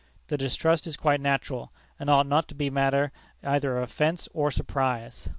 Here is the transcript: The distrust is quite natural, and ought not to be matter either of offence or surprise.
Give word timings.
The 0.29 0.35
distrust 0.37 0.87
is 0.87 0.97
quite 0.97 1.21
natural, 1.21 1.71
and 1.99 2.09
ought 2.09 2.25
not 2.25 2.47
to 2.47 2.55
be 2.55 2.71
matter 2.71 3.11
either 3.43 3.77
of 3.77 3.83
offence 3.83 4.27
or 4.33 4.49
surprise. 4.49 5.29